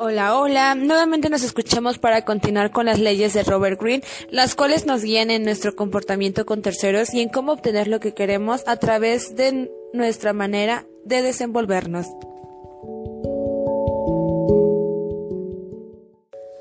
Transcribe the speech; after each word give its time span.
Hola, 0.00 0.38
hola. 0.38 0.76
Nuevamente 0.76 1.28
nos 1.28 1.42
escuchamos 1.42 1.98
para 1.98 2.24
continuar 2.24 2.70
con 2.70 2.86
las 2.86 3.00
leyes 3.00 3.34
de 3.34 3.42
Robert 3.42 3.80
Greene, 3.82 4.04
las 4.30 4.54
cuales 4.54 4.86
nos 4.86 5.02
guían 5.02 5.32
en 5.32 5.42
nuestro 5.42 5.74
comportamiento 5.74 6.46
con 6.46 6.62
terceros 6.62 7.12
y 7.12 7.20
en 7.20 7.28
cómo 7.28 7.50
obtener 7.50 7.88
lo 7.88 7.98
que 7.98 8.14
queremos 8.14 8.62
a 8.68 8.76
través 8.76 9.34
de 9.34 9.72
nuestra 9.92 10.32
manera 10.32 10.86
de 11.04 11.22
desenvolvernos. 11.22 12.06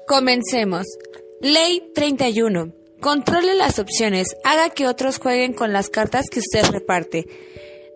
Comencemos. 0.08 0.88
Ley 1.40 1.92
31. 1.94 2.74
Controle 3.02 3.54
las 3.54 3.78
opciones. 3.78 4.30
Haga 4.44 4.72
que 4.72 4.88
otros 4.88 5.20
jueguen 5.20 5.54
con 5.54 5.74
las 5.74 5.90
cartas 5.90 6.26
que 6.32 6.40
usted 6.40 6.66
reparte 6.72 7.28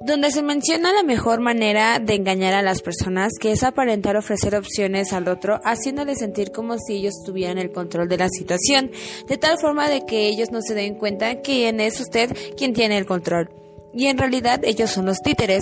donde 0.03 0.31
se 0.31 0.41
menciona 0.41 0.93
la 0.93 1.03
mejor 1.03 1.39
manera 1.41 1.99
de 1.99 2.15
engañar 2.15 2.53
a 2.53 2.61
las 2.61 2.81
personas, 2.81 3.33
que 3.39 3.51
es 3.51 3.63
aparentar 3.63 4.17
ofrecer 4.17 4.55
opciones 4.55 5.13
al 5.13 5.27
otro, 5.27 5.59
haciéndole 5.63 6.15
sentir 6.15 6.51
como 6.51 6.77
si 6.79 6.95
ellos 6.95 7.13
tuvieran 7.25 7.57
el 7.57 7.71
control 7.71 8.07
de 8.07 8.17
la 8.17 8.29
situación, 8.29 8.91
de 9.27 9.37
tal 9.37 9.57
forma 9.59 9.89
de 9.89 10.05
que 10.05 10.27
ellos 10.27 10.51
no 10.51 10.61
se 10.61 10.73
den 10.73 10.95
cuenta 10.95 11.41
quién 11.41 11.79
es 11.79 11.99
usted 11.99 12.35
quien 12.57 12.73
tiene 12.73 12.97
el 12.97 13.05
control. 13.05 13.49
Y 13.93 14.07
en 14.07 14.17
realidad 14.17 14.61
ellos 14.63 14.89
son 14.89 15.05
los 15.05 15.19
títeres. 15.19 15.61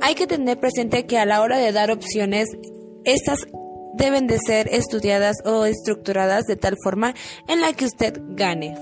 Hay 0.00 0.14
que 0.14 0.26
tener 0.26 0.58
presente 0.58 1.06
que 1.06 1.18
a 1.18 1.24
la 1.24 1.40
hora 1.40 1.58
de 1.58 1.72
dar 1.72 1.90
opciones, 1.90 2.48
estas 3.04 3.46
deben 3.94 4.26
de 4.26 4.38
ser 4.38 4.68
estudiadas 4.68 5.36
o 5.44 5.64
estructuradas 5.64 6.44
de 6.44 6.56
tal 6.56 6.76
forma 6.82 7.14
en 7.48 7.60
la 7.60 7.72
que 7.72 7.86
usted 7.86 8.20
gane. 8.28 8.74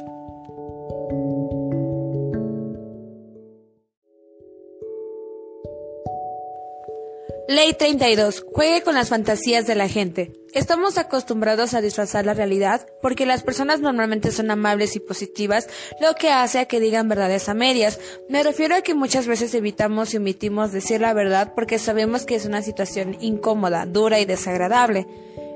Ley 7.50 7.72
32. 7.72 8.46
Juegue 8.54 8.82
con 8.82 8.95
las 8.95 9.09
fantasías 9.09 9.66
de 9.66 9.74
la 9.74 9.88
gente. 9.88 10.32
Estamos 10.54 10.98
acostumbrados 10.98 11.74
a 11.74 11.80
disfrazar 11.80 12.24
la 12.24 12.32
realidad 12.32 12.86
porque 13.02 13.26
las 13.26 13.42
personas 13.42 13.80
normalmente 13.80 14.30
son 14.30 14.52
amables 14.52 14.95
y 14.95 15.01
positivas, 15.01 15.68
lo 16.01 16.15
que 16.15 16.30
hace 16.30 16.60
a 16.60 16.66
que 16.66 16.79
digan 16.79 17.09
verdades 17.09 17.48
a 17.48 17.54
medias. 17.54 17.98
Me 18.29 18.45
refiero 18.45 18.76
a 18.76 18.82
que 18.82 18.95
muchas 18.95 19.26
veces 19.26 19.52
evitamos 19.52 20.15
y 20.15 20.18
omitimos 20.18 20.70
decir 20.70 21.01
la 21.01 21.12
verdad 21.12 21.52
porque 21.57 21.80
sabemos 21.80 22.24
que 22.24 22.37
es 22.37 22.46
una 22.46 22.62
situación 22.62 23.16
incómoda, 23.20 23.85
dura 23.85 24.20
y 24.20 24.26
desagradable. 24.26 25.09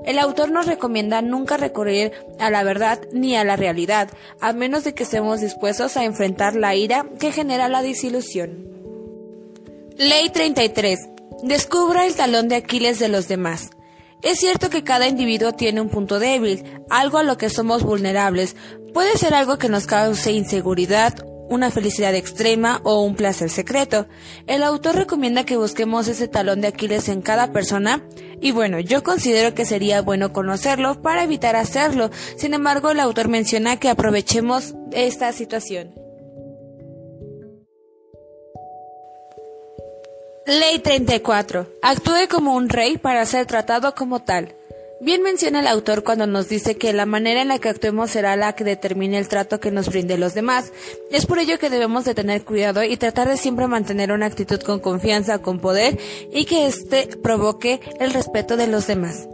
El 0.04 0.18
autor 0.18 0.50
nos 0.50 0.66
recomienda 0.66 1.22
nunca 1.22 1.58
recurrir 1.58 2.10
a 2.40 2.50
la 2.50 2.64
verdad 2.64 3.02
ni 3.12 3.36
a 3.36 3.44
la 3.44 3.54
realidad, 3.54 4.10
a 4.40 4.52
menos 4.52 4.82
de 4.82 4.94
que 4.94 5.04
estemos 5.04 5.40
dispuestos 5.40 5.96
a 5.96 6.02
enfrentar 6.02 6.56
la 6.56 6.74
ira 6.74 7.06
que 7.20 7.30
genera 7.30 7.68
la 7.68 7.82
disilusión. 7.82 8.74
Ley 9.96 10.30
33. 10.30 11.13
Descubra 11.44 12.06
el 12.06 12.14
talón 12.14 12.48
de 12.48 12.56
Aquiles 12.56 12.98
de 12.98 13.08
los 13.08 13.28
demás. 13.28 13.68
Es 14.22 14.38
cierto 14.38 14.70
que 14.70 14.82
cada 14.82 15.08
individuo 15.08 15.52
tiene 15.52 15.82
un 15.82 15.90
punto 15.90 16.18
débil, 16.18 16.64
algo 16.88 17.18
a 17.18 17.22
lo 17.22 17.36
que 17.36 17.50
somos 17.50 17.82
vulnerables. 17.82 18.56
Puede 18.94 19.18
ser 19.18 19.34
algo 19.34 19.58
que 19.58 19.68
nos 19.68 19.86
cause 19.86 20.32
inseguridad, 20.32 21.12
una 21.50 21.70
felicidad 21.70 22.14
extrema 22.14 22.80
o 22.82 23.02
un 23.02 23.14
placer 23.14 23.50
secreto. 23.50 24.06
El 24.46 24.62
autor 24.62 24.96
recomienda 24.96 25.44
que 25.44 25.58
busquemos 25.58 26.08
ese 26.08 26.28
talón 26.28 26.62
de 26.62 26.68
Aquiles 26.68 27.10
en 27.10 27.20
cada 27.20 27.52
persona 27.52 28.02
y 28.40 28.52
bueno, 28.52 28.80
yo 28.80 29.02
considero 29.02 29.54
que 29.54 29.66
sería 29.66 30.00
bueno 30.00 30.32
conocerlo 30.32 31.02
para 31.02 31.24
evitar 31.24 31.56
hacerlo. 31.56 32.08
Sin 32.38 32.54
embargo, 32.54 32.90
el 32.90 33.00
autor 33.00 33.28
menciona 33.28 33.76
que 33.76 33.90
aprovechemos 33.90 34.74
esta 34.92 35.30
situación. 35.32 36.03
Ley 40.46 40.78
34. 40.78 41.66
Actúe 41.80 42.28
como 42.30 42.54
un 42.54 42.68
rey 42.68 42.98
para 42.98 43.24
ser 43.24 43.46
tratado 43.46 43.94
como 43.94 44.22
tal. 44.22 44.54
Bien 45.00 45.22
menciona 45.22 45.60
el 45.60 45.66
autor 45.66 46.04
cuando 46.04 46.26
nos 46.26 46.50
dice 46.50 46.76
que 46.76 46.92
la 46.92 47.06
manera 47.06 47.40
en 47.40 47.48
la 47.48 47.58
que 47.58 47.70
actuemos 47.70 48.10
será 48.10 48.36
la 48.36 48.54
que 48.54 48.62
determine 48.62 49.16
el 49.16 49.28
trato 49.28 49.58
que 49.58 49.70
nos 49.70 49.88
brinde 49.88 50.18
los 50.18 50.34
demás. 50.34 50.70
Es 51.10 51.24
por 51.24 51.38
ello 51.38 51.58
que 51.58 51.70
debemos 51.70 52.04
de 52.04 52.14
tener 52.14 52.44
cuidado 52.44 52.84
y 52.84 52.98
tratar 52.98 53.28
de 53.28 53.38
siempre 53.38 53.68
mantener 53.68 54.12
una 54.12 54.26
actitud 54.26 54.60
con 54.60 54.80
confianza, 54.80 55.38
con 55.38 55.60
poder 55.60 55.98
y 56.30 56.44
que 56.44 56.66
éste 56.66 57.08
provoque 57.22 57.80
el 57.98 58.12
respeto 58.12 58.58
de 58.58 58.66
los 58.66 58.86
demás. 58.86 59.26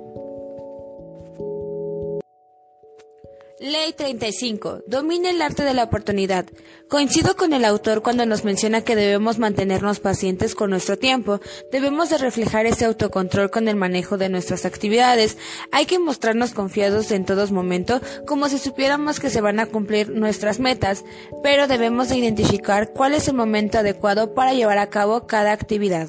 Ley 3.60 3.93
35. 3.93 4.84
Domina 4.87 5.28
el 5.28 5.43
arte 5.43 5.65
de 5.65 5.75
la 5.75 5.84
oportunidad. 5.84 6.47
Coincido 6.88 7.37
con 7.37 7.53
el 7.53 7.66
autor 7.66 8.00
cuando 8.00 8.25
nos 8.25 8.43
menciona 8.43 8.81
que 8.81 8.97
debemos 8.97 9.38
mantenernos 9.38 10.00
pacientes 10.00 10.54
con 10.54 10.71
nuestro 10.71 10.97
tiempo. 10.97 11.41
Debemos 11.71 12.09
de 12.09 12.16
reflejar 12.16 12.65
ese 12.65 12.87
autocontrol 12.87 13.50
con 13.50 13.69
el 13.69 13.76
manejo 13.76 14.16
de 14.16 14.31
nuestras 14.31 14.65
actividades. 14.65 15.37
Hay 15.72 15.84
que 15.84 15.98
mostrarnos 15.98 16.54
confiados 16.54 17.10
en 17.10 17.26
todos 17.26 17.53
momentos 17.53 18.00
como 18.26 18.48
si 18.48 18.56
supiéramos 18.56 19.21
que 19.21 19.28
se 19.28 19.43
van 19.43 19.60
a 19.60 19.66
cumplir 19.66 20.09
nuestras 20.09 20.59
metas, 20.59 21.04
pero 21.42 21.69
debemos 21.69 22.09
de 22.09 22.16
identificar 22.16 22.94
cuál 22.94 23.12
es 23.12 23.28
el 23.28 23.34
momento 23.34 23.77
adecuado 23.77 24.32
para 24.32 24.54
llevar 24.54 24.78
a 24.78 24.88
cabo 24.88 25.27
cada 25.27 25.53
actividad. 25.53 26.09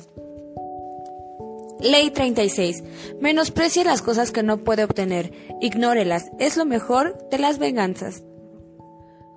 Ley 1.82 2.12
36. 2.12 2.84
Menosprecie 3.20 3.84
las 3.84 4.02
cosas 4.02 4.32
que 4.32 4.44
no 4.44 4.58
puede 4.58 4.84
obtener. 4.84 5.34
Ignórelas. 5.62 6.26
Es 6.40 6.58
lo 6.58 6.66
mejor 6.66 7.18
de 7.30 7.40
las 7.40 7.58
venganzas. 7.58 8.24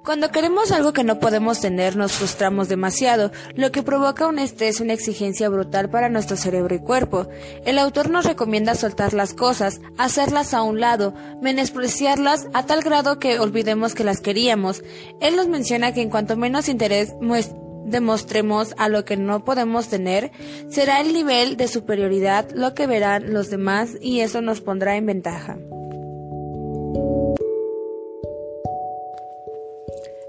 Cuando 0.05 0.31
queremos 0.31 0.71
algo 0.71 0.93
que 0.93 1.03
no 1.03 1.19
podemos 1.19 1.63
tener, 1.63 1.97
nos 1.97 2.13
frustramos 2.13 2.69
demasiado, 2.69 3.33
lo 3.55 3.73
que 3.73 3.83
provoca 3.83 4.27
un 4.27 4.39
estrés 4.39 4.81
una 4.81 4.93
exigencia 4.93 5.49
brutal 5.49 5.89
para 5.89 6.11
nuestro 6.11 6.37
cerebro 6.37 6.75
y 6.75 6.81
cuerpo. 6.81 7.27
El 7.65 7.79
autor 7.79 8.11
nos 8.11 8.27
recomienda 8.27 8.75
soltar 8.75 9.15
las 9.15 9.33
cosas, 9.33 9.81
hacerlas 9.97 10.53
a 10.53 10.61
un 10.61 10.79
lado, 10.79 11.15
menospreciarlas 11.41 12.49
a 12.53 12.67
tal 12.67 12.83
grado 12.83 13.19
que 13.19 13.39
olvidemos 13.39 13.95
que 13.95 14.05
las 14.05 14.21
queríamos. 14.21 14.85
Él 15.23 15.37
nos 15.37 15.49
menciona 15.49 15.95
que 15.95 16.03
en 16.03 16.11
cuanto 16.11 16.37
menos 16.37 16.69
interés 16.69 17.15
demostremos 17.85 18.75
a 18.79 18.89
lo 18.89 19.05
que 19.05 19.17
no 19.17 19.45
podemos 19.45 19.89
tener, 19.89 20.31
será 20.69 21.01
el 21.01 21.13
nivel 21.13 21.57
de 21.57 21.69
superioridad 21.69 22.51
lo 22.51 22.75
que 22.75 22.87
verán 22.87 23.33
los 23.33 23.51
demás 23.51 23.91
y 24.01 24.21
eso 24.21 24.41
nos 24.41 24.61
pondrá 24.61 24.97
en 24.97 25.07
ventaja. 25.07 25.59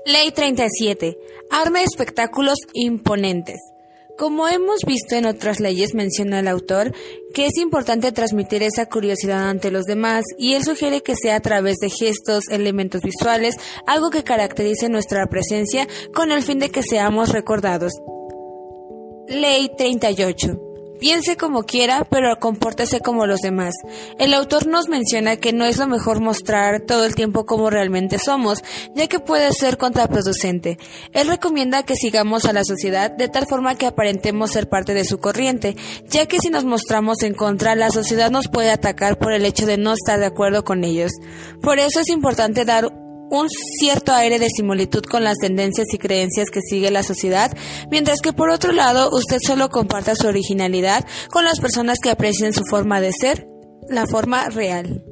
Ley 0.06 0.32
37. 0.32 1.18
Arme 1.50 1.84
espectáculos 1.84 2.60
imponentes. 2.74 3.75
Como 4.18 4.48
hemos 4.48 4.82
visto 4.88 5.16
en 5.16 5.26
otras 5.26 5.60
leyes, 5.60 5.94
menciona 5.94 6.40
el 6.40 6.48
autor 6.48 6.94
que 7.34 7.48
es 7.48 7.58
importante 7.58 8.14
transmitir 8.14 8.64
esa 8.64 8.86
curiosidad 8.86 9.50
ante 9.50 9.72
los 9.72 9.84
demás 9.84 10.24
y 10.38 10.54
él 10.54 10.64
sugiere 10.64 11.02
que 11.02 11.18
sea 11.18 11.36
a 11.36 11.42
través 11.42 11.76
de 11.82 11.90
gestos, 11.90 12.48
elementos 12.50 13.02
visuales, 13.02 13.58
algo 13.86 14.10
que 14.12 14.24
caracterice 14.24 14.88
nuestra 14.88 15.28
presencia 15.28 15.86
con 16.14 16.32
el 16.32 16.44
fin 16.44 16.60
de 16.60 16.70
que 16.70 16.82
seamos 16.82 17.30
recordados. 17.30 17.92
Ley 19.28 19.70
38. 19.78 20.65
Piense 21.06 21.38
como 21.38 21.66
quiera, 21.66 22.04
pero 22.10 22.40
compórtese 22.40 23.00
como 23.00 23.28
los 23.28 23.40
demás. 23.42 23.76
El 24.18 24.34
autor 24.34 24.66
nos 24.66 24.90
menciona 24.90 25.36
que 25.36 25.54
no 25.54 25.64
es 25.64 25.78
lo 25.78 25.86
mejor 25.86 26.20
mostrar 26.20 26.82
todo 26.82 27.06
el 27.06 27.14
tiempo 27.14 27.46
como 27.46 27.70
realmente 27.70 28.18
somos, 28.18 28.64
ya 28.96 29.06
que 29.06 29.20
puede 29.20 29.54
ser 29.54 29.78
contraproducente. 29.78 30.80
Él 31.14 31.28
recomienda 31.28 31.84
que 31.84 31.96
sigamos 31.96 32.46
a 32.46 32.54
la 32.54 32.64
sociedad 32.64 33.12
de 33.12 33.28
tal 33.28 33.46
forma 33.46 33.76
que 33.76 33.86
aparentemos 33.86 34.50
ser 34.50 34.68
parte 34.68 34.96
de 34.96 35.06
su 35.06 35.20
corriente, 35.20 35.76
ya 36.10 36.26
que 36.26 36.40
si 36.40 36.50
nos 36.50 36.66
mostramos 36.66 37.22
en 37.22 37.36
contra, 37.36 37.76
la 37.76 37.92
sociedad 37.92 38.32
nos 38.32 38.48
puede 38.48 38.72
atacar 38.72 39.20
por 39.20 39.32
el 39.32 39.46
hecho 39.46 39.68
de 39.68 39.78
no 39.78 39.94
estar 39.94 40.20
de 40.20 40.26
acuerdo 40.26 40.64
con 40.64 40.84
ellos. 40.84 41.12
Por 41.62 41.78
eso 41.78 42.00
es 42.00 42.10
importante 42.10 42.66
dar 42.66 43.05
un 43.30 43.48
cierto 43.50 44.14
aire 44.14 44.40
de 44.40 44.50
similitud 44.50 45.04
con 45.04 45.24
las 45.24 45.38
tendencias 45.38 45.88
y 45.94 45.98
creencias 45.98 46.50
que 46.50 46.62
sigue 46.62 46.92
la 46.92 47.04
sociedad, 47.04 47.56
mientras 47.90 48.22
que 48.22 48.34
por 48.34 48.50
otro 48.50 48.72
lado 48.72 49.10
usted 49.12 49.38
solo 49.46 49.70
comparta 49.70 50.16
su 50.16 50.28
originalidad 50.28 51.06
con 51.32 51.46
las 51.46 51.60
personas 51.60 51.98
que 52.02 52.10
aprecien 52.10 52.54
su 52.54 52.64
forma 52.70 53.02
de 53.02 53.12
ser, 53.12 53.48
la 53.90 54.06
forma 54.08 54.50
real. 54.50 55.04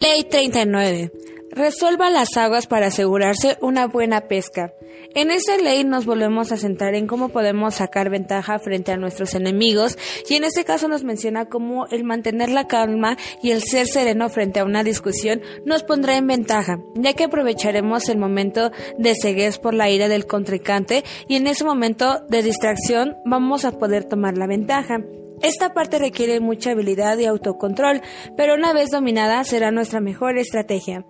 Ley 0.00 0.24
39. 0.24 1.12
Resuelva 1.52 2.10
las 2.10 2.36
aguas 2.36 2.68
para 2.68 2.86
asegurarse 2.86 3.58
una 3.60 3.88
buena 3.88 4.28
pesca. 4.28 4.72
En 5.16 5.32
esta 5.32 5.56
ley 5.56 5.82
nos 5.82 6.06
volvemos 6.06 6.52
a 6.52 6.56
centrar 6.56 6.94
en 6.94 7.08
cómo 7.08 7.30
podemos 7.30 7.74
sacar 7.74 8.08
ventaja 8.08 8.60
frente 8.60 8.92
a 8.92 8.96
nuestros 8.96 9.34
enemigos 9.34 9.98
y 10.28 10.34
en 10.34 10.44
este 10.44 10.64
caso 10.64 10.86
nos 10.86 11.02
menciona 11.02 11.46
cómo 11.46 11.88
el 11.88 12.04
mantener 12.04 12.50
la 12.50 12.68
calma 12.68 13.16
y 13.42 13.50
el 13.50 13.62
ser 13.62 13.88
sereno 13.88 14.28
frente 14.28 14.60
a 14.60 14.64
una 14.64 14.84
discusión 14.84 15.42
nos 15.64 15.82
pondrá 15.82 16.16
en 16.16 16.28
ventaja, 16.28 16.78
ya 16.94 17.14
que 17.14 17.24
aprovecharemos 17.24 18.08
el 18.08 18.18
momento 18.18 18.70
de 18.98 19.16
ceguez 19.20 19.58
por 19.58 19.74
la 19.74 19.90
ira 19.90 20.06
del 20.06 20.26
contrincante 20.26 21.02
y 21.26 21.34
en 21.34 21.48
ese 21.48 21.64
momento 21.64 22.20
de 22.28 22.44
distracción 22.44 23.16
vamos 23.24 23.64
a 23.64 23.72
poder 23.72 24.04
tomar 24.04 24.38
la 24.38 24.46
ventaja. 24.46 24.98
Esta 25.42 25.74
parte 25.74 25.98
requiere 25.98 26.38
mucha 26.38 26.70
habilidad 26.70 27.18
y 27.18 27.24
autocontrol, 27.24 28.02
pero 28.36 28.54
una 28.54 28.72
vez 28.72 28.90
dominada 28.90 29.42
será 29.42 29.72
nuestra 29.72 30.00
mejor 30.00 30.38
estrategia. 30.38 31.04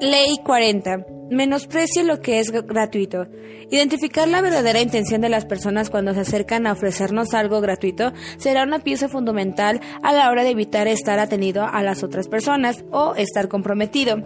Ley 0.00 0.38
40. 0.44 1.06
Menosprecie 1.30 2.04
lo 2.04 2.20
que 2.20 2.38
es 2.38 2.52
gratuito. 2.52 3.26
Identificar 3.68 4.28
la 4.28 4.40
verdadera 4.40 4.80
intención 4.80 5.20
de 5.20 5.28
las 5.28 5.44
personas 5.44 5.90
cuando 5.90 6.14
se 6.14 6.20
acercan 6.20 6.68
a 6.68 6.72
ofrecernos 6.72 7.34
algo 7.34 7.60
gratuito 7.60 8.12
será 8.38 8.62
una 8.62 8.78
pieza 8.78 9.08
fundamental 9.08 9.80
a 10.04 10.12
la 10.12 10.30
hora 10.30 10.44
de 10.44 10.50
evitar 10.50 10.86
estar 10.86 11.18
atenido 11.18 11.64
a 11.64 11.82
las 11.82 12.04
otras 12.04 12.28
personas 12.28 12.84
o 12.92 13.16
estar 13.16 13.48
comprometido. 13.48 14.18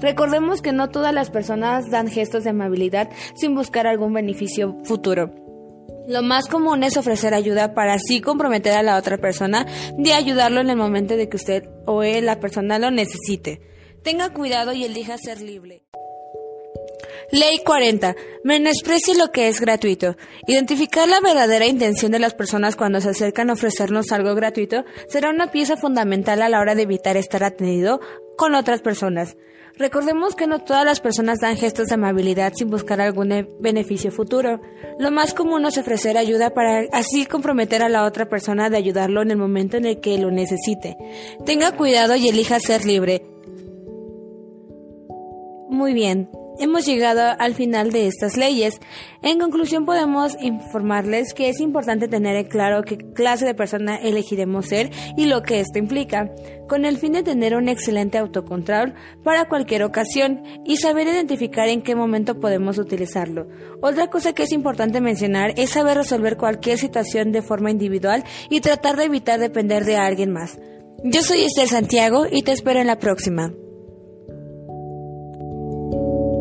Recordemos 0.00 0.62
que 0.62 0.72
no 0.72 0.88
todas 0.88 1.12
las 1.12 1.30
personas 1.30 1.90
dan 1.90 2.08
gestos 2.08 2.44
de 2.44 2.50
amabilidad 2.50 3.10
sin 3.34 3.54
buscar 3.54 3.86
algún 3.86 4.14
beneficio 4.14 4.78
futuro. 4.84 5.34
Lo 6.08 6.22
más 6.22 6.48
común 6.48 6.84
es 6.84 6.96
ofrecer 6.96 7.34
ayuda 7.34 7.74
para 7.74 7.92
así 7.92 8.22
comprometer 8.22 8.72
a 8.72 8.82
la 8.82 8.96
otra 8.96 9.18
persona 9.18 9.66
de 9.98 10.14
ayudarlo 10.14 10.62
en 10.62 10.70
el 10.70 10.76
momento 10.78 11.18
de 11.18 11.28
que 11.28 11.36
usted 11.36 11.68
o 11.84 12.02
él, 12.02 12.24
la 12.24 12.40
persona 12.40 12.78
lo 12.78 12.90
necesite. 12.90 13.60
Tenga 14.02 14.32
cuidado 14.32 14.72
y 14.72 14.84
elija 14.84 15.18
ser 15.18 15.40
libre. 15.40 15.82
Ley 17.30 17.58
40. 17.64 18.16
Menosprecie 18.44 19.14
lo 19.16 19.30
que 19.30 19.48
es 19.48 19.60
gratuito. 19.60 20.16
Identificar 20.46 21.08
la 21.08 21.20
verdadera 21.20 21.66
intención 21.66 22.10
de 22.12 22.18
las 22.18 22.34
personas 22.34 22.74
cuando 22.74 23.00
se 23.00 23.10
acercan 23.10 23.50
a 23.50 23.52
ofrecernos 23.52 24.12
algo 24.12 24.34
gratuito 24.34 24.84
será 25.08 25.30
una 25.30 25.50
pieza 25.50 25.76
fundamental 25.76 26.40
a 26.40 26.48
la 26.48 26.60
hora 26.60 26.74
de 26.74 26.82
evitar 26.82 27.16
estar 27.16 27.44
atendido 27.44 28.00
con 28.36 28.54
otras 28.54 28.80
personas. 28.80 29.36
Recordemos 29.76 30.34
que 30.34 30.48
no 30.48 30.60
todas 30.60 30.84
las 30.84 31.00
personas 31.00 31.38
dan 31.38 31.56
gestos 31.56 31.86
de 31.86 31.94
amabilidad 31.94 32.52
sin 32.56 32.68
buscar 32.68 33.00
algún 33.00 33.30
e-, 33.30 33.48
beneficio 33.60 34.10
futuro. 34.10 34.60
Lo 34.98 35.12
más 35.12 35.34
común 35.34 35.66
es 35.66 35.78
ofrecer 35.78 36.18
ayuda 36.18 36.50
para 36.50 36.84
así 36.92 37.26
comprometer 37.26 37.82
a 37.82 37.88
la 37.88 38.04
otra 38.04 38.28
persona 38.28 38.70
de 38.70 38.76
ayudarlo 38.76 39.22
en 39.22 39.30
el 39.30 39.36
momento 39.36 39.76
en 39.76 39.84
el 39.84 40.00
que 40.00 40.18
lo 40.18 40.32
necesite. 40.32 40.96
Tenga 41.46 41.72
cuidado 41.72 42.16
y 42.16 42.28
elija 42.28 42.58
ser 42.58 42.84
libre. 42.84 43.37
Muy 45.78 45.94
bien, 45.94 46.28
hemos 46.58 46.84
llegado 46.86 47.36
al 47.38 47.54
final 47.54 47.92
de 47.92 48.08
estas 48.08 48.36
leyes. 48.36 48.80
En 49.22 49.38
conclusión 49.38 49.84
podemos 49.84 50.36
informarles 50.40 51.34
que 51.34 51.50
es 51.50 51.60
importante 51.60 52.08
tener 52.08 52.34
en 52.34 52.48
claro 52.48 52.82
qué 52.82 52.98
clase 52.98 53.46
de 53.46 53.54
persona 53.54 53.94
elegiremos 53.94 54.66
ser 54.66 54.90
y 55.16 55.26
lo 55.26 55.44
que 55.44 55.60
esto 55.60 55.78
implica, 55.78 56.32
con 56.66 56.84
el 56.84 56.98
fin 56.98 57.12
de 57.12 57.22
tener 57.22 57.54
un 57.54 57.68
excelente 57.68 58.18
autocontrol 58.18 58.94
para 59.22 59.48
cualquier 59.48 59.84
ocasión 59.84 60.42
y 60.64 60.78
saber 60.78 61.06
identificar 61.06 61.68
en 61.68 61.80
qué 61.80 61.94
momento 61.94 62.40
podemos 62.40 62.78
utilizarlo. 62.78 63.46
Otra 63.80 64.08
cosa 64.08 64.32
que 64.32 64.42
es 64.42 64.50
importante 64.50 65.00
mencionar 65.00 65.52
es 65.56 65.70
saber 65.70 65.96
resolver 65.96 66.36
cualquier 66.36 66.76
situación 66.76 67.30
de 67.30 67.42
forma 67.42 67.70
individual 67.70 68.24
y 68.50 68.62
tratar 68.62 68.96
de 68.96 69.04
evitar 69.04 69.38
depender 69.38 69.84
de 69.84 69.94
alguien 69.94 70.32
más. 70.32 70.58
Yo 71.04 71.22
soy 71.22 71.44
Esther 71.44 71.68
Santiago 71.68 72.26
y 72.28 72.42
te 72.42 72.50
espero 72.50 72.80
en 72.80 72.88
la 72.88 72.98
próxima. 72.98 73.52